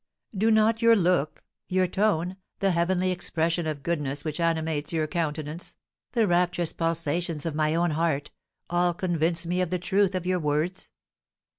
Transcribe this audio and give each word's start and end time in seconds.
Do 0.35 0.49
not 0.49 0.81
your 0.81 0.95
look, 0.95 1.43
your 1.69 1.85
tone, 1.85 2.37
the 2.57 2.71
heavenly 2.71 3.11
expression 3.11 3.67
of 3.67 3.83
goodness 3.83 4.25
which 4.25 4.39
animates 4.39 4.91
your 4.91 5.05
countenance, 5.05 5.75
the 6.13 6.25
rapturous 6.25 6.73
pulsations 6.73 7.45
of 7.45 7.53
my 7.53 7.75
own 7.75 7.91
heart, 7.91 8.31
all 8.67 8.95
convince 8.95 9.45
me 9.45 9.61
of 9.61 9.69
the 9.69 9.77
truth 9.77 10.15
of 10.15 10.25
your 10.25 10.39
words? 10.39 10.89